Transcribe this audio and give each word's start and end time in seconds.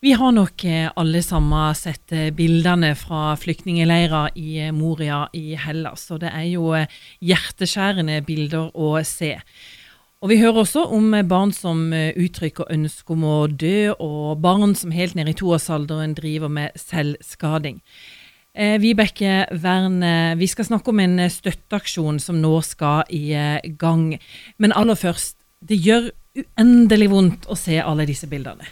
Vi 0.00 0.12
har 0.12 0.30
nok 0.30 0.62
eh, 0.64 0.90
alle 0.94 1.18
sammen 1.26 1.74
sett 1.74 2.12
eh, 2.14 2.28
bildene 2.30 2.92
fra 2.94 3.32
flyktningleirer 3.34 4.36
i 4.38 4.52
eh, 4.62 4.70
Moria 4.70 5.24
i 5.34 5.56
Hellas, 5.58 6.04
og 6.14 6.20
det 6.22 6.30
er 6.30 6.44
jo 6.52 6.68
hjerteskjærende 7.18 8.20
bilder 8.28 8.70
å 8.78 8.92
se. 9.02 9.32
Og 10.22 10.30
Vi 10.30 10.38
hører 10.38 10.62
også 10.62 10.84
om 10.94 11.10
barn 11.26 11.50
som 11.54 11.90
uttrykker 11.90 12.70
ønske 12.74 13.14
om 13.16 13.26
å 13.26 13.34
dø, 13.50 13.90
og 13.98 14.38
barn 14.42 14.76
som 14.78 14.94
helt 14.94 15.18
ned 15.18 15.32
i 15.32 15.36
toårsalderen 15.38 16.14
driver 16.14 16.50
med 16.50 16.78
selvskading. 16.78 17.82
Vibeke 18.82 19.44
Wern, 19.62 20.02
vi 20.38 20.48
skal 20.50 20.66
snakke 20.66 20.90
om 20.90 21.02
en 21.04 21.20
støtteaksjon 21.30 22.18
som 22.18 22.40
nå 22.42 22.56
skal 22.66 23.06
i 23.14 23.30
gang. 23.78 24.16
Men 24.58 24.74
aller 24.74 24.98
først, 24.98 25.38
det 25.62 25.78
gjør 25.78 26.10
uendelig 26.34 27.12
vondt 27.14 27.46
å 27.46 27.54
se 27.58 27.78
alle 27.78 28.08
disse 28.10 28.26
bildene. 28.26 28.66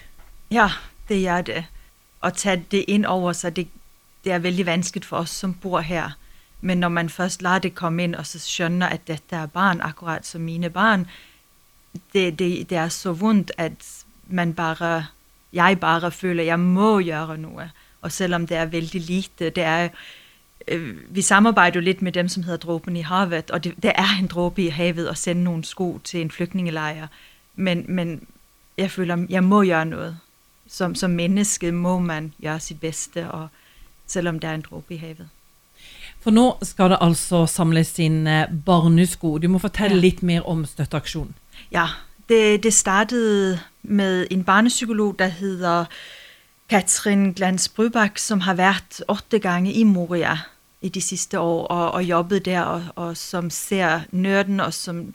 Ja, 0.51 0.67
det 1.09 1.21
gjør 1.21 1.43
det. 1.43 1.65
Å 2.23 2.31
ta 2.31 2.57
det 2.57 2.85
inn 2.91 3.07
over 3.07 3.33
seg, 3.33 3.57
det, 3.57 3.67
det, 4.25 4.33
er 4.33 4.45
veldig 4.45 4.67
vanskelig 4.67 5.05
for 5.05 5.25
oss 5.25 5.31
som 5.31 5.55
bor 5.63 5.81
her. 5.81 6.17
Men 6.61 6.79
når 6.79 6.89
man 6.89 7.09
først 7.09 7.43
lar 7.43 7.59
det 7.59 7.75
komme 7.75 8.05
inn, 8.05 8.15
og 8.15 8.27
så 8.27 8.39
skjønner 8.39 8.89
at 8.89 9.07
dette 9.07 9.37
er 9.37 9.47
barn, 9.47 9.81
akkurat 9.81 10.27
som 10.27 10.41
mine 10.41 10.71
barn, 10.71 11.07
det, 12.13 12.39
det, 12.39 12.71
det 12.71 12.79
er 12.79 12.89
så 12.89 13.13
vondt 13.13 13.53
at 13.57 14.05
man 14.29 14.55
bare 14.55 15.07
Jeg 15.53 15.81
bare 15.81 16.11
føler 16.11 16.45
jeg 16.45 16.61
må 16.61 16.99
gjøre 16.99 17.37
noe. 17.39 17.71
Og 18.01 18.13
selv 18.13 18.35
om 18.35 18.47
det 18.47 18.57
er 18.57 18.67
veldig 18.67 19.01
lite 19.01 19.51
det 19.51 19.65
er 19.65 19.89
øh, 20.69 20.95
vi 21.09 21.23
samarbeider 21.23 21.81
jo 21.81 21.85
litt 21.85 22.03
med 22.03 22.13
dem 22.13 22.29
som 22.29 22.43
heter 22.43 22.57
Dråpen 22.57 22.97
i 22.97 23.01
havet, 23.01 23.51
og 23.51 23.65
det, 23.65 23.75
det, 23.83 23.93
er 23.95 24.19
en 24.19 24.27
dråpe 24.27 24.63
i 24.63 24.69
havet 24.69 25.09
å 25.09 25.15
sende 25.15 25.45
noen 25.45 25.65
sko 25.65 25.99
til 26.05 26.21
en 26.21 26.31
flyktningleir. 26.31 27.07
Men, 27.55 27.85
men, 27.89 28.27
jeg 28.79 28.91
føler 28.91 29.27
jeg 29.31 29.45
må 29.45 29.63
gjøre 29.63 29.85
noe 29.85 30.15
som, 30.69 30.95
som 30.95 31.11
menneske 31.11 31.73
må 31.73 31.99
man 31.99 32.33
gjøre 32.43 32.61
sitt 32.61 32.81
beste, 32.81 33.27
og 33.31 33.49
selv 34.07 34.29
om 34.29 34.41
det 34.41 34.51
er 34.51 34.61
en 34.61 34.67
dråpe 34.67 34.95
i 34.95 35.01
havet. 35.01 35.29
For 36.23 36.35
nå 36.35 36.57
skal 36.67 36.91
det 36.91 37.03
altså 37.05 37.45
samles 37.47 37.93
inn 38.03 38.27
eh, 38.27 38.49
barnesko. 38.51 39.37
Du 39.39 39.47
må 39.53 39.61
fortelle 39.63 39.99
ja. 39.99 40.03
litt 40.03 40.23
mer 40.27 40.47
om 40.49 40.65
støtteaksjonen. 40.67 41.37
Ja, 41.71 41.87
det, 42.29 42.65
det, 42.65 42.73
startet 42.75 43.61
med 43.83 44.27
en 44.31 44.43
barnepsykolog 44.45 45.19
der 45.19 45.31
heter 45.39 45.87
Katrin 46.69 47.33
Glans 47.35 47.69
Brybakk, 47.69 48.19
som 48.19 48.43
har 48.43 48.59
vært 48.59 49.01
åtte 49.09 49.39
ganger 49.39 49.71
i 49.71 49.85
Moria 49.87 50.35
i 50.83 50.91
de 50.91 51.01
siste 51.01 51.39
år 51.39 51.67
og, 51.71 51.87
og 51.95 52.03
jobbet 52.03 52.45
der, 52.45 52.63
og, 52.63 52.83
og, 52.97 53.17
som 53.17 53.51
ser 53.51 54.09
nerden, 54.11 54.61
og 54.61 54.75
som 54.75 55.15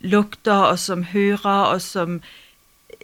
lukter, 0.00 0.68
og 0.68 0.78
som 0.78 1.04
hører, 1.04 1.72
og 1.72 1.80
som 1.82 2.20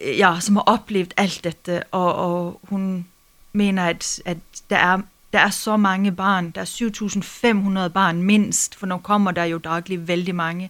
ja, 0.01 0.39
som 0.39 0.55
har 0.55 0.63
opplevd 0.63 1.13
alt 1.17 1.43
dette, 1.43 1.83
og, 1.91 2.15
og 2.15 2.59
hun 2.63 3.07
mener 3.53 3.85
at, 3.85 4.21
at 4.25 4.37
det, 4.69 4.77
er, 4.77 4.97
det, 5.33 5.39
er, 5.39 5.49
så 5.49 5.77
mange 5.77 6.11
barn. 6.11 6.45
Det 6.45 6.57
er 6.57 6.65
7500 6.65 7.89
barn 7.89 8.23
minst, 8.23 8.75
for 8.75 8.85
nå 8.85 8.97
kommer 8.97 9.31
der 9.31 9.43
jo 9.43 9.57
daglig 9.57 10.07
veldig 10.07 10.35
mange. 10.35 10.69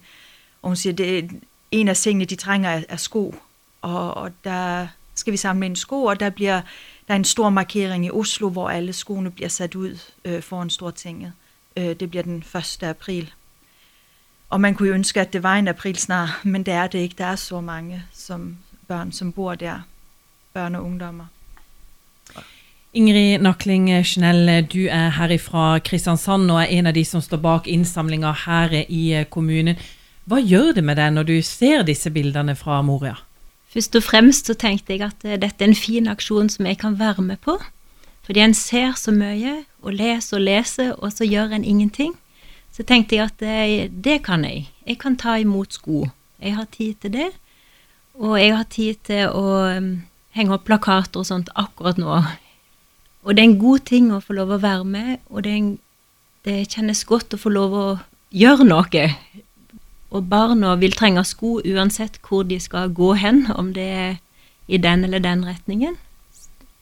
Og 0.61 0.70
hun 0.70 0.75
sier 0.75 0.94
det, 0.94 1.31
en 1.72 1.88
av 1.88 1.95
tingene 1.95 2.25
de 2.25 2.36
trenger, 2.36 2.70
er, 2.70 2.83
er 2.89 2.98
sko. 2.98 3.36
Og, 3.81 4.14
og 4.14 4.31
der 4.44 4.88
skal 5.16 5.31
vi 5.31 5.38
samle 5.38 5.66
inn 5.66 5.75
sko, 5.75 6.03
og 6.03 6.20
der 6.20 6.30
blir 6.30 6.61
det 7.08 7.14
er 7.14 7.16
en 7.16 7.23
stor 7.23 7.50
markering 7.50 8.05
i 8.05 8.11
Oslo 8.11 8.50
hvor 8.50 8.70
alle 8.70 8.94
skoene 8.94 9.31
blir 9.31 9.48
satt 9.48 9.75
ut 9.75 10.14
øh, 10.25 10.44
foran 10.44 10.70
Stortinget. 10.70 11.33
Øh, 11.78 11.95
det 12.00 12.09
blir 12.09 12.22
den 12.22 12.44
1. 12.55 12.83
april. 12.83 13.33
Og 14.50 14.61
man 14.61 14.75
kunne 14.75 14.88
jo 14.88 14.94
ønske 14.94 15.22
at 15.22 15.33
det 15.33 15.44
var 15.44 15.55
en 15.55 15.67
april 15.67 15.95
snart, 15.95 16.30
men 16.44 16.64
det 16.64 16.73
er 16.73 16.88
det 16.88 17.00
ikke. 17.00 17.16
Det 17.17 17.25
er 17.25 17.36
så 17.36 17.61
mange 17.61 18.03
som, 18.14 18.58
barn 18.88 19.11
som 19.11 19.31
bor 19.31 19.55
der. 19.55 19.85
Barn 20.53 20.75
og 20.75 20.85
ungdommer. 20.85 21.27
Ingrid 22.93 23.43
Nakling 23.43 23.91
Schnell, 24.05 24.49
du 24.66 24.88
er 24.89 25.11
her 25.19 25.38
fra 25.38 25.77
Kristiansand 25.80 26.49
og 26.49 26.63
er 26.63 26.71
en 26.80 26.88
av 26.88 26.95
de 26.95 27.03
som 27.05 27.21
står 27.21 27.41
bak 27.43 27.67
innsamlinga 27.67 28.31
her 28.47 28.73
i 28.88 29.23
kommunen. 29.30 29.77
Hva 30.26 30.39
gjør 30.42 30.73
det 30.76 30.83
med 30.83 30.97
deg 30.97 31.14
når 31.14 31.27
du 31.27 31.36
ser 31.45 31.86
disse 31.87 32.09
bildene 32.11 32.55
fra 32.55 32.81
Moria? 32.81 33.15
Først 33.71 33.95
og 33.99 34.03
fremst 34.03 34.49
så 34.49 34.55
tenkte 34.58 34.95
jeg 34.95 35.05
at 35.05 35.23
dette 35.23 35.64
er 35.64 35.70
en 35.70 35.77
fin 35.77 36.08
aksjon 36.08 36.49
som 36.49 36.65
jeg 36.65 36.80
kan 36.81 36.97
være 36.99 37.21
med 37.21 37.43
på. 37.43 37.59
Fordi 38.27 38.42
en 38.43 38.53
ser 38.53 38.95
så 38.99 39.14
mye, 39.15 39.61
og 39.80 39.93
leser 39.95 40.36
og 40.36 40.43
leser, 40.43 40.89
og 40.97 41.14
så 41.15 41.23
gjør 41.23 41.53
en 41.55 41.64
ingenting. 41.64 42.15
Så 42.76 42.83
tenkte 42.83 43.15
jeg 43.15 43.30
at 43.30 43.39
det, 43.39 44.03
det 44.03 44.17
kan 44.26 44.43
jeg. 44.43 44.65
Jeg 44.87 44.97
kan 44.99 45.15
ta 45.15 45.37
imot 45.39 45.77
sko. 45.77 46.09
Jeg 46.43 46.55
har 46.55 46.67
tid 46.71 46.95
til 47.02 47.14
det. 47.14 47.30
Og 48.17 48.38
jeg 48.42 48.54
har 48.55 48.70
tid 48.73 49.02
til 49.05 49.30
å 49.30 49.50
um, 49.78 49.89
henge 50.33 50.55
opp 50.55 50.66
plakater 50.66 51.22
og 51.22 51.28
sånt 51.30 51.52
akkurat 51.54 52.00
nå. 52.02 52.22
Og 53.28 53.36
det 53.36 53.44
er 53.44 53.50
en 53.52 53.60
god 53.61 53.83
ting 53.86 54.10
å 54.14 54.22
få 54.23 54.38
lov 54.38 54.55
å 54.55 54.61
være 54.64 54.88
med, 54.88 55.17
og 55.30 55.44
det, 55.45 55.54
en, 55.54 55.67
det 56.48 56.64
kjennes 56.73 57.04
godt 57.06 57.36
å 57.36 57.42
få 57.42 57.52
lov 57.54 57.76
å 57.77 57.88
gjøre 58.33 58.66
noe. 58.66 59.04
Og 60.16 60.30
barna 60.32 60.73
vil 60.82 60.95
trenge 60.98 61.22
sko 61.27 61.58
uansett 61.61 62.17
hvor 62.26 62.48
de 62.48 62.58
skal 62.64 62.94
gå 62.95 63.14
hen, 63.20 63.45
om 63.54 63.73
det 63.76 63.88
er 64.02 64.17
i 64.67 64.80
den 64.82 65.06
eller 65.06 65.22
den 65.22 65.44
retningen. 65.45 65.98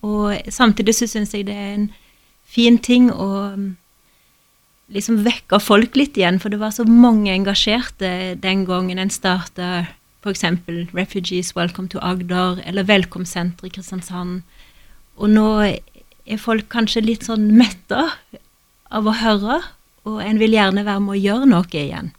Og 0.05 0.37
samtidig 0.53 0.95
så 0.95 1.09
syns 1.09 1.33
jeg 1.33 1.47
det 1.49 1.57
er 1.57 1.73
en 1.73 1.89
fin 2.45 2.77
ting 2.77 3.09
å 3.11 3.27
um, 3.57 3.73
liksom 4.93 5.23
vekke 5.25 5.59
folk 5.59 5.97
litt 5.97 6.15
igjen, 6.15 6.39
for 6.39 6.53
det 6.53 6.61
var 6.61 6.71
så 6.71 6.85
mange 6.87 7.33
engasjerte 7.33 8.37
den 8.39 8.63
gangen 8.69 9.01
en 9.01 9.11
starta 9.11 9.87
f.eks. 10.25 10.43
Refugees 10.93 11.55
Welcome 11.55 11.87
to 11.89 11.99
Agder 12.01 12.61
eller 12.65 12.83
Velkomstsenteret 12.83 13.69
i 13.69 13.75
Kristiansand. 13.77 14.41
Og 15.21 15.29
nå 15.29 15.47
er 15.61 16.41
folk 16.41 16.67
kanskje 16.73 17.05
litt 17.05 17.27
sånn 17.27 17.51
metta 17.53 18.07
av 18.89 19.05
å 19.05 19.13
høre, 19.21 19.61
og 20.05 20.21
en 20.25 20.39
vil 20.41 20.55
gjerne 20.57 20.85
være 20.85 21.03
med 21.05 21.15
å 21.15 21.21
gjøre 21.21 21.49
noe 21.49 21.81
igjen. 21.81 22.13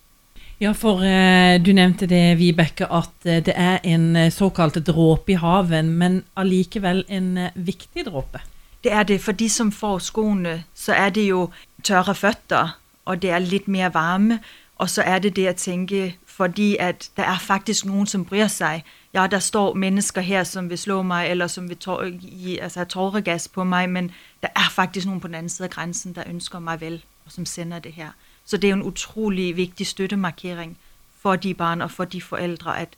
Ja, 0.63 0.73
for 0.73 1.03
eh, 1.05 1.59
du 1.61 1.75
nevnte 1.77 2.07
det, 2.09 2.39
Vibeke, 2.39 2.87
at 2.89 3.27
eh, 3.29 3.43
det 3.45 3.53
er 3.61 3.83
en 3.85 4.15
eh, 4.17 4.33
såkalt 4.33 4.79
dråpe 4.87 5.35
i 5.35 5.41
haven, 5.41 5.91
men 6.01 6.23
allikevel 6.39 7.03
en 7.13 7.35
eh, 7.37 7.59
viktig 7.59 8.07
dråpe. 8.07 8.41
Det 8.87 8.95
er 8.95 9.05
det. 9.05 9.19
For 9.21 9.37
de 9.37 9.51
som 9.53 9.73
får 9.75 10.07
skoene, 10.07 10.63
så 10.73 10.95
er 10.97 11.13
det 11.13 11.27
jo 11.27 11.51
tørre 11.85 12.15
føtter, 12.17 12.73
og 13.05 13.21
det 13.21 13.35
er 13.37 13.45
litt 13.45 13.69
mer 13.69 13.93
varme. 13.93 14.41
Og 14.77 14.91
så 14.91 15.03
er 15.03 15.19
det 15.19 15.37
det 15.37 15.49
å 15.49 15.57
tenke 15.57 16.15
fordi 16.27 16.77
at 16.81 17.11
det 17.17 17.25
er 17.25 17.39
faktisk 17.41 17.87
noen 17.89 18.07
som 18.07 18.25
bryr 18.25 18.49
seg. 18.53 18.85
Ja, 19.15 19.27
der 19.27 19.39
står 19.39 19.75
mennesker 19.75 20.21
her 20.21 20.45
som 20.45 20.69
vil 20.71 20.79
slå 20.79 21.03
meg, 21.03 21.31
eller 21.31 21.47
som 21.47 21.69
vil 21.69 21.79
gi 22.21 22.59
altså, 22.59 22.85
tåregass 22.85 23.49
på 23.49 23.65
meg, 23.65 23.89
men 23.91 24.11
det 24.43 24.51
er 24.57 24.69
faktisk 24.71 25.07
noen 25.07 25.21
på 25.21 25.29
den 25.29 25.35
andre 25.35 25.49
siden 25.49 25.71
av 25.71 25.75
grensen 25.75 26.13
der 26.13 26.29
ønsker 26.29 26.59
meg 26.59 26.81
vel, 26.81 27.01
og 27.25 27.33
som 27.33 27.47
sender 27.47 27.79
det 27.79 27.93
her. 27.93 28.13
Så 28.45 28.57
det 28.57 28.69
er 28.69 28.77
jo 28.77 28.83
en 28.83 28.89
utrolig 28.93 29.57
viktig 29.57 29.87
støttemarkering 29.87 30.77
for 31.23 31.37
de 31.37 31.55
barn 31.55 31.83
og 31.83 31.91
for 31.91 32.05
de 32.05 32.21
foreldre 32.21 32.77
at 32.79 32.89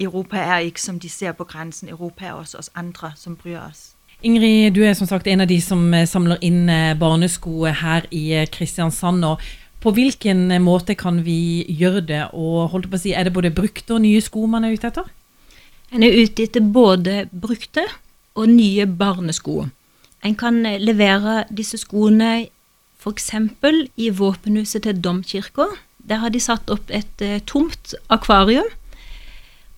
Europa 0.00 0.36
er 0.36 0.58
ikke 0.58 0.80
som 0.80 1.00
de 1.00 1.08
ser 1.08 1.32
på 1.32 1.44
grensen, 1.44 1.88
Europa 1.88 2.24
er 2.24 2.32
også 2.32 2.58
oss 2.58 2.70
andre 2.74 3.12
som 3.16 3.36
bryr 3.36 3.60
oss. 3.60 3.96
Ingrid, 4.22 4.70
du 4.70 4.80
er 4.84 4.92
som 4.92 5.06
sagt 5.06 5.26
en 5.26 5.40
av 5.40 5.48
de 5.48 5.60
som 5.60 5.94
eh, 5.94 6.06
samler 6.08 6.40
inn 6.40 6.68
eh, 6.72 6.94
barnesko 6.98 7.66
her 7.66 8.06
i 8.10 8.32
eh, 8.32 8.46
Kristiansand. 8.52 9.24
og 9.24 9.40
på 9.86 9.92
hvilken 9.94 10.48
måte 10.64 10.96
kan 10.98 11.20
vi 11.22 11.62
gjøre 11.70 12.02
det, 12.08 12.24
og 12.34 12.72
holdt 12.72 12.88
på 12.90 12.98
å 12.98 13.02
si, 13.04 13.12
er 13.14 13.28
det 13.28 13.36
både 13.36 13.54
brukte 13.54 13.94
og 13.94 14.02
nye 14.02 14.22
sko 14.24 14.48
man 14.50 14.66
er 14.66 14.74
ute 14.74 14.90
etter? 14.90 15.06
En 15.94 16.02
er 16.02 16.16
ute 16.18 16.42
etter 16.42 16.64
både 16.74 17.28
brukte 17.30 17.84
og 18.34 18.50
nye 18.50 18.88
barnesko. 18.90 19.68
En 20.26 20.34
kan 20.34 20.58
levere 20.82 21.44
disse 21.54 21.78
skoene 21.78 22.48
f.eks. 22.98 23.30
i 23.94 24.10
våpenhuset 24.10 24.82
til 24.82 24.98
domkirka. 24.98 25.68
Der 26.02 26.18
har 26.24 26.34
de 26.34 26.42
satt 26.42 26.66
opp 26.70 26.90
et 26.90 27.22
uh, 27.22 27.38
tomt 27.46 27.94
akvarium. 28.10 28.66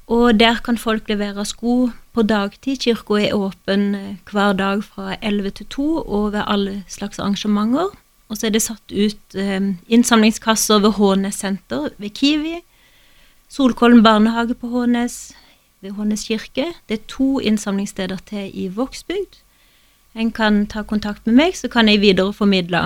Og 0.09 0.41
der 0.41 0.63
kan 0.65 0.81
folk 0.81 1.09
levere 1.13 1.45
sko 1.45 1.91
på 2.17 2.25
dagtid. 2.25 2.81
Kirka 2.81 3.21
er 3.21 3.37
åpen 3.37 4.17
hver 4.31 4.57
dag 4.57 4.81
fra 4.85 5.19
11 5.21 5.51
til 5.61 5.67
2 5.77 5.89
og 6.01 6.33
ved 6.33 6.47
alle 6.49 6.83
slags 6.89 7.21
arrangementer. 7.21 7.93
Og 8.29 8.37
så 8.37 8.47
er 8.47 8.55
det 8.55 8.63
satt 8.63 8.93
ut 8.93 9.37
eh, 9.37 9.73
innsamlingskasser 9.89 10.83
ved 10.85 10.97
Hånes 10.99 11.41
senter 11.41 11.91
ved 11.99 12.11
Kiwi. 12.15 12.59
Solkollen 13.49 14.03
barnehage 14.05 14.55
på 14.55 14.69
Hånes, 14.69 15.33
ved 15.81 15.97
Hånes 15.97 16.27
kirke. 16.29 16.67
Det 16.89 16.99
er 16.99 17.07
to 17.09 17.39
innsamlingssteder 17.41 18.19
til 18.29 18.51
i 18.53 18.69
Vågsbygd. 18.69 19.41
En 20.15 20.33
kan 20.33 20.67
ta 20.67 20.83
kontakt 20.83 21.27
med 21.27 21.35
meg, 21.35 21.57
så 21.57 21.69
kan 21.69 21.89
jeg 21.89 22.01
videreformidle. 22.01 22.83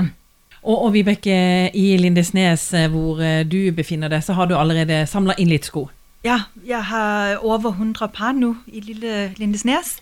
Og, 0.62 0.84
og 0.84 0.92
Vibeke, 0.94 1.70
i 1.74 1.96
Lindesnes, 1.96 2.68
eh, 2.74 2.90
hvor 2.90 3.18
eh, 3.22 3.42
du 3.42 3.72
befinner 3.74 4.12
deg, 4.12 4.22
så 4.22 4.36
har 4.38 4.46
du 4.46 4.54
allerede 4.54 5.02
samla 5.10 5.34
inn 5.38 5.50
litt 5.50 5.66
sko? 5.66 5.88
Ja, 6.22 6.44
jeg 6.62 6.84
har 6.86 7.40
over 7.42 7.72
100 7.74 8.12
par 8.14 8.36
nå 8.38 8.54
i 8.70 8.80
lille 8.80 9.32
Lindesnes. 9.40 9.96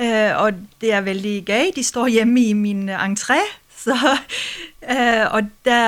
Uh, 0.00 0.32
og 0.40 0.58
det 0.80 0.94
er 0.96 1.04
veldig 1.04 1.34
gøy. 1.44 1.70
De 1.76 1.82
står 1.84 2.08
hjemme 2.14 2.40
i 2.40 2.52
min 2.56 2.88
entré. 2.88 3.38
Så, 3.80 3.96
eh, 4.82 5.24
og 5.34 5.42
det, 5.64 5.78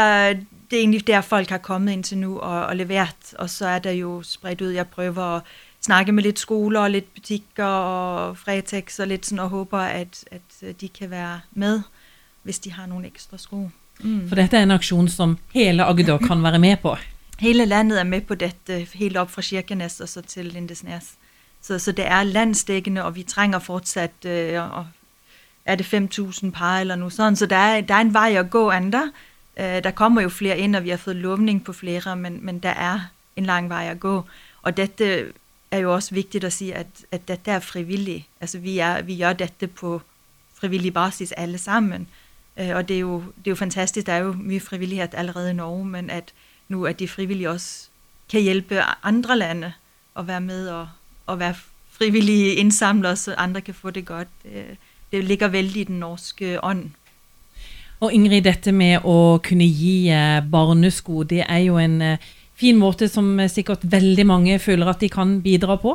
det 0.70 0.78
er 0.78 0.80
egentlig 0.80 1.06
der 1.06 1.20
folk 1.20 1.50
har 1.50 1.62
kommet 1.64 1.92
inn 1.92 2.06
til 2.06 2.22
nå 2.22 2.36
og, 2.38 2.60
og, 2.68 2.76
levert. 2.76 3.34
Og 3.38 3.50
så 3.50 3.74
er 3.74 3.84
det 3.84 3.98
jo 3.98 4.20
spredt 4.26 4.62
ut. 4.62 4.74
Jeg 4.74 4.88
prøver 4.92 5.22
å 5.22 5.42
snakke 5.82 6.14
med 6.14 6.26
litt 6.28 6.40
skoler 6.40 6.86
og 6.86 6.94
litt 6.96 7.12
butikker 7.14 7.66
og 7.66 8.38
Fretex 8.40 9.00
og 9.02 9.10
litt 9.12 9.28
sånn, 9.28 9.42
og 9.42 9.52
håper 9.56 9.86
at, 10.02 10.24
at 10.32 10.64
de 10.80 10.88
kan 10.88 11.10
være 11.10 11.40
med 11.58 11.82
hvis 12.42 12.58
de 12.64 12.72
har 12.74 12.88
noen 12.90 13.06
ekstra 13.06 13.38
sko. 13.38 13.68
Mm. 14.02 14.28
For 14.28 14.38
dette 14.38 14.58
er 14.58 14.66
en 14.66 14.74
aksjon 14.74 15.08
som 15.10 15.36
hele 15.54 15.84
Agder 15.86 16.18
kan 16.22 16.42
være 16.42 16.58
med 16.62 16.80
på? 16.82 16.96
Hele 17.42 17.64
landet 17.66 17.98
er 17.98 18.06
med 18.06 18.22
på 18.28 18.36
dette, 18.38 18.84
helt 18.94 19.16
opp 19.18 19.30
fra 19.32 19.42
Kirkenes 19.42 19.96
og 20.04 20.08
så 20.08 20.20
til 20.22 20.52
Lindesnes. 20.54 21.16
Så, 21.62 21.78
så 21.82 21.90
det 21.90 22.04
er 22.06 22.28
landsdekkende, 22.28 23.02
og 23.02 23.16
vi 23.16 23.24
trenger 23.26 23.58
fortsatt 23.58 24.26
øh, 24.30 24.60
Er 25.66 25.76
det 25.76 25.86
5000 25.86 26.52
par 26.52 26.80
eller 26.80 26.96
noe 26.96 27.10
sånt? 27.10 27.38
Så 27.38 27.46
det 27.46 27.58
er, 27.58 27.80
det 27.80 27.90
er 27.90 28.00
en 28.00 28.14
vei 28.14 28.38
å 28.38 28.42
gå 28.42 28.70
enda. 28.70 29.08
Øh, 29.56 29.82
der 29.84 29.90
kommer 29.90 30.22
jo 30.22 30.28
flere 30.28 30.58
inn, 30.58 30.74
og 30.74 30.84
vi 30.84 30.90
har 30.90 30.98
fått 30.98 31.16
lovning 31.16 31.64
på 31.64 31.72
flere, 31.72 32.16
men, 32.16 32.38
men 32.42 32.58
det 32.58 32.74
er 32.76 33.08
en 33.36 33.46
lang 33.46 33.70
vei 33.70 33.90
å 33.92 33.98
gå. 33.98 34.16
Og 34.62 34.76
dette 34.76 35.32
er 35.70 35.78
jo 35.78 35.94
også 35.94 36.14
viktig 36.14 36.44
å 36.44 36.50
si 36.50 36.70
at, 36.76 37.04
at 37.12 37.28
dette 37.28 37.50
er 37.50 37.60
frivillig. 37.64 38.26
Altså 38.40 38.58
vi, 38.58 38.78
er, 38.78 39.02
vi, 39.02 39.14
gjør 39.14 39.32
dette 39.32 39.66
på 39.68 40.00
frivillig 40.54 40.92
basis 40.94 41.32
alle 41.36 41.58
sammen. 41.58 42.06
Uh, 42.60 42.76
og 42.76 42.88
det 42.88 42.96
er, 42.96 43.00
jo, 43.00 43.22
det 43.36 43.46
er, 43.46 43.50
jo, 43.50 43.54
fantastisk. 43.54 44.06
Det 44.06 44.14
er 44.14 44.26
jo 44.26 44.34
mye 44.36 44.60
frivillighet 44.60 45.14
allerede 45.14 45.50
i 45.50 45.56
Norge, 45.56 45.84
men 45.84 46.10
at 46.10 46.34
nå 46.68 46.84
at 46.84 46.98
de 46.98 47.08
frivillige 47.08 47.50
også 47.50 47.88
kan 48.30 48.40
hjelpe 48.40 48.84
andre 49.02 49.36
lande 49.36 49.72
å 50.14 50.22
være 50.22 50.40
med 50.40 50.68
og, 50.68 50.88
og 51.26 51.38
være 51.38 51.54
frivillige 51.92 52.54
innsamlere, 52.54 53.16
så 53.16 53.34
andre 53.38 53.60
kan 53.60 53.74
få 53.74 53.90
det 53.90 54.06
godt. 54.06 54.28
Det, 54.42 54.76
det 55.12 55.22
ligger 55.28 55.52
veldig 55.52 55.80
i 55.80 55.88
den 55.90 56.00
norske 56.02 56.56
ånd. 56.64 56.90
Og 58.02 58.14
Ingrid, 58.16 58.48
dette 58.48 58.72
med 58.74 59.04
å 59.06 59.38
kunne 59.44 59.68
gi 59.68 60.10
eh, 60.10 60.40
barnesko, 60.42 61.22
det 61.28 61.44
er 61.46 61.60
jo 61.68 61.76
en 61.78 62.00
eh, 62.02 62.30
fin 62.58 62.78
måte 62.78 63.06
som 63.10 63.36
sikkert 63.50 63.84
veldig 63.86 64.26
mange 64.26 64.58
føler 64.62 64.90
at 64.90 65.04
de 65.04 65.10
kan 65.12 65.38
bidra 65.44 65.76
på? 65.78 65.94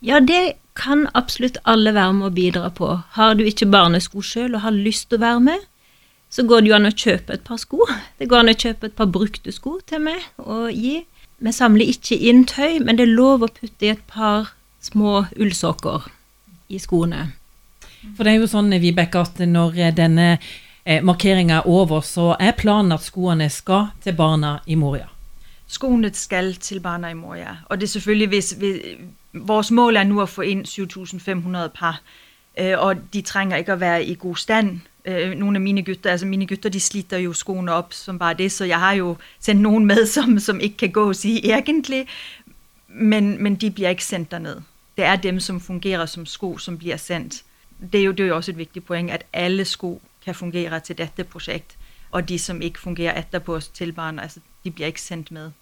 Ja, 0.00 0.20
det 0.20 0.60
kan 0.78 1.08
absolutt 1.18 1.58
alle 1.68 1.92
være 1.96 2.14
med 2.16 2.28
å 2.30 2.34
bidra 2.36 2.70
på. 2.72 2.92
Har 3.16 3.34
du 3.36 3.42
ikke 3.44 3.68
barnesko 3.68 4.22
sjøl 4.24 4.54
og 4.54 4.64
har 4.64 4.76
lyst 4.76 5.10
til 5.10 5.18
å 5.18 5.24
være 5.24 5.42
med, 5.48 5.66
så 6.30 6.46
går 6.46 6.62
det 6.62 6.70
jo 6.70 6.76
an 6.78 6.88
å 6.88 6.94
kjøpe 6.94 7.34
et 7.34 7.44
par 7.46 7.58
sko. 7.58 7.82
Det 8.18 8.30
går 8.30 8.44
an 8.44 8.52
å 8.52 8.56
kjøpe 8.56 8.86
et 8.86 8.96
par 8.96 9.10
brukte 9.10 9.52
sko 9.52 9.80
til 9.90 10.04
meg 10.06 10.22
og 10.38 10.70
gi. 10.70 11.00
Vi 11.40 11.52
samler 11.56 11.90
ikke 11.90 12.20
inn 12.30 12.44
tøy, 12.46 12.78
men 12.84 13.00
det 13.00 13.08
er 13.08 13.16
lov 13.18 13.42
å 13.42 13.50
putte 13.50 13.88
i 13.88 13.92
et 13.96 14.06
par 14.06 14.54
små 14.80 15.24
ullsokker 15.34 16.06
i 16.70 16.78
skoene. 16.78 17.32
For 18.16 18.24
det 18.24 18.32
er 18.32 18.40
jo 18.40 18.50
sånn, 18.50 18.72
Vibeke, 18.80 19.22
at 19.22 19.40
når 19.44 19.78
denne 19.96 20.28
eh, 20.36 21.00
markeringa 21.04 21.60
er 21.60 21.70
over, 21.70 22.00
så 22.06 22.34
er 22.40 22.56
planen 22.58 22.96
at 22.96 23.04
skoene 23.04 23.50
skal 23.52 23.90
til 24.00 24.16
barna 24.16 24.58
i 24.66 24.78
Moria 24.80 25.10
skoene 25.70 26.10
skal 26.14 26.54
til 26.54 26.80
barna 26.80 27.10
i 27.10 27.14
Moria. 27.14 27.56
Og 27.68 27.80
det 27.80 27.86
er 27.86 27.88
selvfølgelig 27.88 28.28
hvis, 28.28 28.50
hvis 28.50 28.76
Vores 29.32 29.70
mål 29.70 29.96
er 29.96 30.04
nå 30.10 30.16
å 30.18 30.26
få 30.26 30.42
inn 30.42 30.64
7500 30.66 31.68
par, 31.70 32.00
øh, 32.58 32.74
og 32.78 32.96
de 33.14 33.20
trenger 33.22 33.60
ikke 33.62 33.76
å 33.76 33.78
være 33.78 34.04
i 34.04 34.16
god 34.18 34.36
stand. 34.36 34.80
Noen 35.06 35.56
av 35.56 35.62
mine 35.62 35.82
gutter 35.86 36.10
altså 36.10 36.26
mine 36.26 36.46
gutter 36.46 36.68
de 36.68 36.80
sliter 36.80 37.22
jo 37.22 37.32
skoene 37.32 37.72
opp 37.72 37.94
som 37.94 38.18
bare 38.18 38.34
det, 38.34 38.50
så 38.52 38.66
jeg 38.66 38.78
har 38.78 38.96
jo 38.98 39.14
sendt 39.38 39.62
noen 39.62 39.86
med 39.86 40.02
som, 40.14 40.38
som 40.38 40.60
ikke 40.60 40.88
kan 40.88 40.92
gå 40.92 41.04
og 41.12 41.16
si 41.16 41.36
egentlig, 41.46 42.08
men, 42.88 43.36
men 43.42 43.54
de 43.54 43.70
blir 43.70 43.94
ikke 43.94 44.04
sendt 44.04 44.30
derned. 44.34 44.66
Det 44.96 45.06
er 45.06 45.16
dem 45.16 45.40
som 45.40 45.60
fungerer 45.60 46.06
som 46.06 46.26
sko, 46.26 46.56
som 46.58 46.78
blir 46.78 46.96
sendt. 46.96 47.44
Det 47.80 48.00
er 48.00 48.04
jo, 48.04 48.12
det 48.12 48.24
er 48.24 48.28
jo 48.28 48.36
også 48.36 48.52
et 48.52 48.60
viktig 48.60 48.84
poeng 48.84 49.10
at 49.10 49.24
alle 49.32 49.64
sko 49.64 49.98
kan 50.24 50.36
fungere 50.36 50.80
til 50.84 50.98
dette 50.98 51.24
prosjekt, 51.24 51.76
og 52.12 52.28
de 52.28 52.38
som 52.38 52.60
ikke 52.62 52.80
fungerer 52.80 53.18
etterpå 53.18 53.60
til 53.74 53.92
barna, 53.92 54.22
altså, 54.22 54.40
de 54.64 54.70
blir 54.70 54.92
ikke 54.92 55.00
sendt 55.00 55.30
med. 55.32 55.52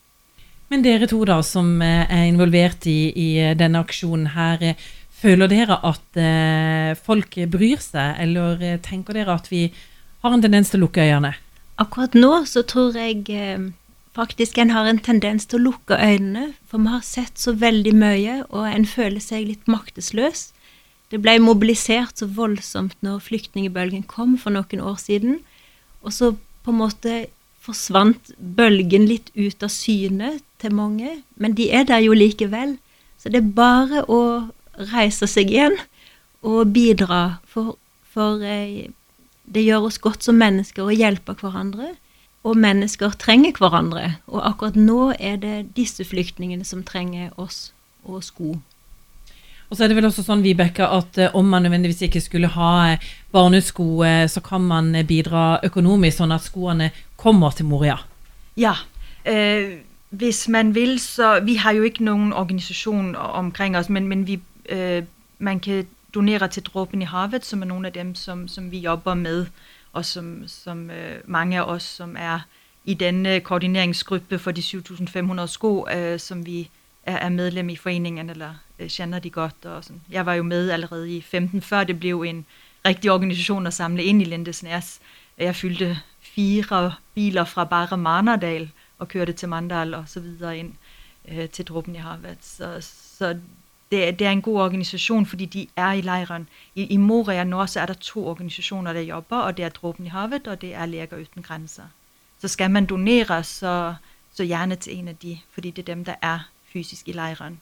Men 0.68 0.82
dere 0.84 1.06
to 1.08 1.22
da, 1.24 1.38
som 1.42 1.82
eh, 1.82 2.04
er 2.10 2.26
involvert 2.28 2.86
i, 2.90 3.12
i 3.16 3.28
eh, 3.40 3.54
denne 3.56 3.80
aksjonen 3.80 4.32
her, 4.34 4.60
eh, 4.60 4.88
føler 5.18 5.48
dere 5.48 5.78
at 5.86 6.18
eh, 6.20 6.96
folk 6.98 7.38
bryr 7.50 7.80
seg, 7.80 8.18
eller 8.24 8.78
tenker 8.84 9.16
dere 9.16 9.38
at 9.38 9.48
vi 9.52 9.68
har 10.24 10.34
en 10.34 10.42
tendens 10.42 10.72
til 10.72 10.80
å 10.80 10.86
lukke 10.86 11.06
øynene? 11.06 11.36
Akkurat 11.78 12.16
nå 12.18 12.32
så 12.50 12.64
tror 12.66 12.96
jeg 12.98 13.24
eh, 13.30 13.70
faktisk 14.18 14.58
en 14.58 14.74
har 14.74 14.88
en 14.90 14.98
tendens 14.98 15.46
til 15.46 15.60
å 15.60 15.70
lukke 15.70 15.96
øynene, 15.96 16.52
for 16.66 16.82
vi 16.82 16.92
har 16.92 17.04
sett 17.06 17.38
så 17.38 17.54
veldig 17.54 17.94
mye, 17.94 18.38
og 18.50 18.66
en 18.68 18.86
føler 18.88 19.22
seg 19.22 19.46
litt 19.48 19.70
maktesløs. 19.70 20.48
Det 21.08 21.20
ble 21.24 21.38
mobilisert 21.40 22.20
så 22.20 22.28
voldsomt 22.28 22.96
når 23.04 23.22
flyktningbølgen 23.24 24.04
kom 24.08 24.36
for 24.40 24.52
noen 24.52 24.82
år 24.84 24.98
siden, 25.00 25.40
og 26.04 26.12
så 26.12 26.34
på 26.64 26.74
en 26.74 26.80
måte 26.82 27.14
forsvant 27.64 28.32
bølgen 28.38 29.06
litt 29.08 29.30
ut 29.36 29.64
av 29.64 29.72
syne 29.72 30.36
til 30.60 30.74
mange, 30.76 31.20
men 31.36 31.56
de 31.56 31.70
er 31.72 31.88
der 31.88 32.04
jo 32.04 32.16
likevel. 32.16 32.76
Så 33.18 33.32
det 33.32 33.42
er 33.42 33.56
bare 33.56 34.04
å 34.06 34.20
reise 34.92 35.26
seg 35.26 35.50
igjen 35.50 35.76
og 36.46 36.72
bidra, 36.74 37.40
for, 37.48 37.76
for 38.06 38.44
eh, 38.44 38.90
det 39.48 39.64
gjør 39.64 39.88
oss 39.88 39.98
godt 40.02 40.26
som 40.26 40.38
mennesker 40.38 40.86
å 40.86 40.94
hjelpe 40.94 41.34
hverandre. 41.40 41.94
Og 42.46 42.56
mennesker 42.56 43.16
trenger 43.18 43.56
hverandre, 43.58 44.20
og 44.30 44.44
akkurat 44.46 44.76
nå 44.78 45.12
er 45.18 45.40
det 45.42 45.56
disse 45.76 46.04
flyktningene 46.06 46.64
som 46.64 46.84
trenger 46.86 47.32
oss 47.40 47.72
og 48.06 48.22
sko. 48.24 48.54
Og 49.70 49.76
så 49.76 49.84
er 49.84 49.90
det 49.90 49.98
vel 49.98 50.08
også 50.08 50.24
sånn, 50.24 50.42
Vibeke, 50.44 50.86
at 50.88 51.18
uh, 51.20 51.34
om 51.36 51.48
man 51.52 51.66
nødvendigvis 51.66 52.06
ikke 52.06 52.22
skulle 52.24 52.48
ha 52.54 52.70
uh, 52.94 53.08
barnesko, 53.32 53.88
uh, 54.00 54.24
så 54.30 54.40
kan 54.44 54.64
man 54.64 54.94
bidra 55.08 55.58
økonomisk, 55.66 56.22
sånn 56.22 56.32
at 56.32 56.46
skoene 56.46 56.90
kommer 57.20 57.52
til 57.52 57.68
Moria. 57.68 57.98
Ja. 58.58 58.74
hvis 60.10 60.48
man 60.48 60.74
vil, 60.74 60.98
så 60.98 61.40
Vi 61.44 61.56
har 61.56 61.72
jo 61.72 61.82
ikke 61.82 62.04
noen 62.04 62.32
organisasjon 62.32 63.14
omkring 63.16 63.76
oss, 63.76 63.88
men, 63.88 64.08
men 64.08 64.26
vi, 64.26 64.40
man 65.38 65.60
kan 65.60 65.86
donere 66.14 66.48
til 66.48 66.62
Dråpen 66.62 67.02
i 67.02 67.04
havet, 67.04 67.44
som 67.44 67.62
er 67.62 67.66
noen 67.66 67.84
av 67.84 67.92
dem 67.92 68.14
som, 68.14 68.48
som 68.48 68.70
vi 68.70 68.78
jobber 68.78 69.14
med, 69.14 69.46
og 69.92 70.04
som, 70.04 70.44
som 70.46 70.90
mange 71.26 71.60
av 71.60 71.68
oss 71.68 71.84
som 72.00 72.16
er 72.16 72.46
i 72.84 72.94
denne 72.94 73.40
koordineringsgruppe 73.40 74.38
for 74.38 74.50
de 74.50 74.62
7500 74.62 75.46
sko, 75.46 75.86
som 76.18 76.46
vi 76.46 76.68
er, 77.08 77.28
medlem 77.28 77.68
i 77.68 77.76
foreningen, 77.76 78.30
eller 78.30 78.54
øh, 78.78 78.88
kjenner 78.88 79.18
de 79.18 79.30
godt. 79.30 79.66
Jeg 80.10 80.26
var 80.26 80.34
jo 80.34 80.42
med 80.42 80.70
allerede 80.70 81.16
i 81.16 81.20
15, 81.20 81.62
før 81.62 81.84
det 81.84 82.00
ble 82.00 82.28
en 82.28 82.44
riktig 82.86 83.10
organisasjon 83.10 83.66
å 83.66 83.74
samle 83.74 84.04
inn 84.04 84.20
i 84.20 84.28
Lindesnes. 84.28 84.98
Jeg 85.38 85.56
fylte 85.56 85.98
fire 86.20 86.94
biler 87.14 87.44
fra 87.44 87.64
bare 87.64 87.96
Marnardal 87.96 88.70
og 88.98 89.08
kørte 89.08 89.32
til 89.32 89.48
Mandal 89.48 89.94
videre 90.14 90.58
inn 90.58 90.74
øh, 91.28 91.48
til 91.48 91.64
Dråpen 91.64 91.96
i 91.96 91.98
havet. 91.98 92.38
Så, 92.44 92.76
så 92.80 93.34
det, 93.90 94.18
det, 94.18 94.26
er 94.26 94.30
en 94.30 94.42
god 94.42 94.60
organisasjon 94.60 95.26
fordi 95.26 95.46
de 95.46 95.68
er 95.76 95.92
i 95.92 96.00
leiren. 96.00 96.48
I, 96.74 96.86
i 96.94 96.96
Moria 96.96 97.44
nå 97.44 97.66
så 97.66 97.80
er 97.80 97.86
det 97.86 97.98
to 97.98 98.26
organisasjoner 98.26 98.92
der 98.92 99.00
jobber, 99.00 99.36
og 99.36 99.56
det 99.56 99.64
er 99.64 99.68
Dråpen 99.68 100.06
i 100.06 100.08
havet 100.08 100.46
og 100.46 100.60
det 100.60 100.74
er 100.74 100.86
Leger 100.86 101.16
uten 101.16 101.42
grenser. 101.42 101.88
Så 102.38 102.48
skal 102.48 102.70
man 102.70 102.86
donere, 102.86 103.42
så, 103.44 103.94
så 104.34 104.44
gjerne 104.44 104.76
til 104.76 104.98
en 104.98 105.08
av 105.08 105.14
de, 105.22 105.38
fordi 105.50 105.70
det 105.70 105.88
er 105.88 105.94
dem 105.94 106.04
der 106.04 106.14
er 106.22 106.48
fysisk 106.72 107.08
i 107.08 107.16
leiren. 107.16 107.58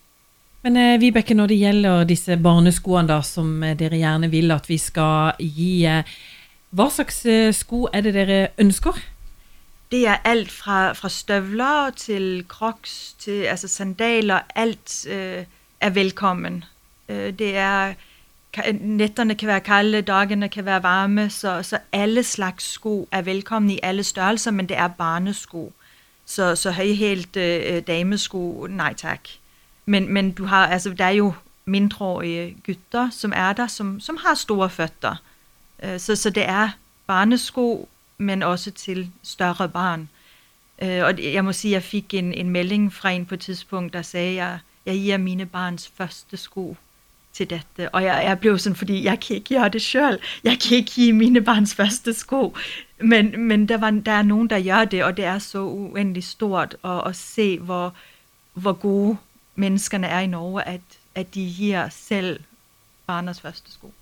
Men 0.67 0.77
eh, 0.77 1.01
Vibeke, 1.01 1.35
når 1.35 1.53
det 1.53 1.59
gjelder 1.61 2.07
disse 2.09 2.37
barneskoene 2.43 3.07
da, 3.11 3.21
som 3.23 3.63
eh, 3.63 3.77
dere 3.79 4.01
gjerne 4.01 4.31
vil 4.33 4.51
at 4.51 4.67
vi 4.67 4.79
skal 4.83 5.37
gi, 5.39 5.85
eh, 5.87 6.17
hva 6.77 6.89
slags 6.91 7.23
sko 7.55 7.87
er 7.95 8.03
det 8.03 8.17
dere 8.17 8.41
ønsker? 8.59 8.99
Det 9.93 10.03
er 10.11 10.25
alt 10.27 10.51
fra, 10.51 10.93
fra 10.99 11.09
støvler 11.09 11.91
til 11.97 12.45
crocs 12.49 13.15
til 13.23 13.47
altså 13.47 13.69
sandaler. 13.69 14.43
Alt 14.55 15.07
eh, 15.07 15.47
er 15.81 15.91
velkommen. 15.91 16.65
Det 17.07 17.57
er 17.57 17.95
Nettene 18.73 19.35
kan 19.37 19.49
være 19.49 19.61
kalde, 19.61 20.01
dagene 20.03 20.49
kan 20.49 20.65
være 20.65 20.83
varme, 20.83 21.31
så, 21.31 21.63
så 21.63 21.79
alle 21.93 22.23
slags 22.23 22.65
sko 22.73 23.09
er 23.13 23.23
velkomne 23.23 23.75
i 23.75 23.81
alle 23.83 24.03
størrelser, 24.03 24.51
men 24.51 24.67
det 24.67 24.79
er 24.79 24.89
barnesko. 24.89 25.73
Så, 26.27 26.57
så 26.57 26.71
høyhælt 26.71 27.37
øh, 27.37 27.83
damesko, 27.87 28.67
nei 28.71 28.95
takk. 28.95 29.29
Men, 29.87 30.13
men 30.13 30.39
har, 30.47 30.67
altså, 30.67 30.91
det 30.91 31.01
er 31.01 31.09
jo 31.09 31.35
mindreårige 31.65 32.57
gutter 32.67 33.11
som 33.11 33.33
er 33.37 33.53
der, 33.53 33.67
som, 33.67 34.01
som 34.01 34.17
har 34.17 34.35
store 34.35 34.71
føtter. 34.71 35.17
Øh, 35.83 36.01
så, 36.01 36.17
så, 36.17 36.31
det 36.31 36.49
er 36.49 36.69
barnesko, 37.07 37.89
men 38.19 38.43
også 38.43 38.71
til 38.71 39.11
større 39.23 39.69
barn. 39.69 40.09
Øh, 40.83 41.05
og 41.05 41.23
jeg 41.23 41.45
må 41.45 41.53
si 41.53 41.71
jeg 41.71 41.83
fikk 41.83 42.15
en, 42.15 42.35
en 42.35 42.51
melding 42.51 42.93
fra 42.93 43.11
en 43.11 43.27
på 43.27 43.35
et 43.35 43.41
tidspunkt 43.41 43.93
der 43.93 44.03
sa 44.03 44.19
jeg, 44.19 44.59
jeg 44.87 44.95
gir 44.95 45.17
mine 45.17 45.47
barns 45.47 45.91
første 45.97 46.37
sko 46.37 46.77
til 47.37 47.51
dette. 47.51 47.89
Og 47.93 48.03
jeg, 48.05 48.25
jeg 48.25 48.39
ble 48.41 48.57
sånn 48.63 48.79
fordi 48.79 49.03
jeg 49.05 49.21
kan 49.21 49.41
ikke 49.41 49.57
gjøre 49.57 49.75
det 49.77 49.83
sjøl. 49.85 50.19
Jeg 50.47 50.61
kan 50.63 50.81
ikke 50.81 51.01
gi 51.03 51.13
mine 51.13 51.43
barns 51.45 51.75
første 51.77 52.15
sko. 52.17 52.49
Men, 52.99 53.35
men 53.49 53.67
der, 53.69 53.81
var, 53.83 53.91
der, 53.91 54.23
er 54.23 54.25
noen 54.25 54.49
der 54.49 54.63
gjør 54.65 54.85
det, 54.93 55.05
og 55.05 55.17
det 55.19 55.29
er 55.29 55.39
så 55.45 55.67
uendelig 55.69 56.25
stort 56.31 56.79
å, 56.81 57.03
å 57.05 57.13
se 57.13 57.57
hvor, 57.61 57.93
hvor, 58.55 58.79
gode 58.81 59.17
menneskene 59.61 60.09
er 60.09 60.25
i 60.25 60.33
Norge, 60.33 60.65
at, 60.65 60.99
at 61.15 61.35
de 61.35 61.45
gir 61.45 61.91
selv 61.93 62.41
barnas 63.07 63.41
første 63.45 63.73
sko. 63.73 63.93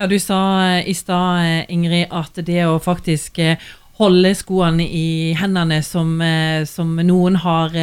Ja, 0.00 0.06
Du 0.06 0.18
sa 0.20 0.40
eh, 0.64 0.88
i 0.88 0.94
stad, 0.96 1.44
eh, 1.44 1.64
Ingrid, 1.72 2.12
at 2.12 2.36
det 2.44 2.60
å 2.68 2.78
faktisk 2.80 3.40
eh, 3.40 3.56
holde 4.00 4.34
skoene 4.36 4.84
i 4.84 5.32
hendene 5.36 5.82
som, 5.84 6.20
som 6.64 6.94
noen 7.04 7.36
har 7.42 7.74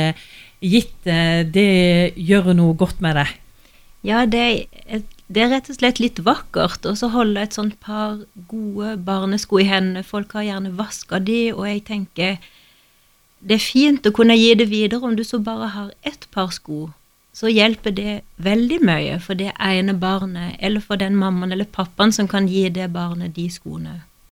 gitt 0.65 1.05
det 1.05 2.13
gjør 2.17 2.55
noe 2.57 2.73
godt 2.73 3.03
med 3.05 3.19
deg? 3.19 3.35
Ja, 4.07 4.25
det 4.25 4.43
det 5.27 5.41
er 5.43 5.49
rett 5.51 5.67
og 5.67 5.75
slett 5.75 5.99
litt 5.99 6.21
vakkert. 6.23 6.85
Så 6.95 7.09
holde 7.11 7.43
et 7.43 7.55
sånt 7.57 7.75
par 7.83 8.21
gode 8.47 8.95
barnesko 9.03 9.59
i 9.59 9.67
hendene. 9.67 10.05
Folk 10.07 10.31
har 10.37 10.45
gjerne 10.47 10.75
vaska 10.77 11.19
de, 11.19 11.41
og 11.53 11.67
jeg 11.67 11.83
tenker 11.89 12.37
det 13.37 13.59
er 13.59 13.61
fint 13.61 14.07
å 14.07 14.13
kunne 14.15 14.37
gi 14.37 14.53
det 14.57 14.69
videre 14.71 15.05
om 15.05 15.13
du 15.15 15.21
så 15.27 15.37
bare 15.43 15.67
har 15.75 15.91
ett 16.07 16.25
par 16.33 16.49
sko. 16.55 16.87
Så 17.37 17.51
hjelper 17.51 17.93
det 17.93 18.13
veldig 18.41 18.79
mye 18.87 19.19
for 19.21 19.37
det 19.37 19.51
ene 19.61 19.93
barnet, 19.93 20.55
eller 20.57 20.81
for 20.81 20.97
den 20.97 21.19
mammaen 21.19 21.53
eller 21.53 21.69
pappaen 21.69 22.15
som 22.15 22.27
kan 22.27 22.47
gi 22.49 22.65
det 22.73 22.87
barnet 22.95 23.35
de 23.35 23.45
skoene. 23.53 23.99